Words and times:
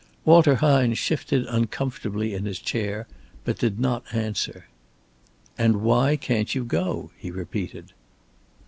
Walter 0.25 0.55
Hine 0.55 0.95
shifted 0.95 1.45
uncomfortably 1.45 2.33
in 2.33 2.45
his 2.45 2.57
chair 2.57 3.05
but 3.45 3.59
did 3.59 3.79
not 3.79 4.03
answer. 4.11 4.65
"And 5.59 5.83
why 5.83 6.15
can't 6.15 6.55
you 6.55 6.63
go?" 6.65 7.11
he 7.19 7.29
repeated. 7.29 7.93